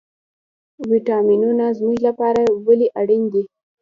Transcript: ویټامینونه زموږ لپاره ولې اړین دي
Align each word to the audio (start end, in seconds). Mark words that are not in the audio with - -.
ویټامینونه 0.91 1.65
زموږ 1.77 1.97
لپاره 2.07 2.41
ولې 2.65 2.87
اړین 3.01 3.23
دي 3.33 3.43